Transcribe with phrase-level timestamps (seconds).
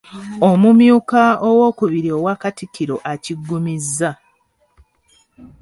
[0.49, 4.11] Omumyuka owookubiri owa Katikkiro akiggumizza.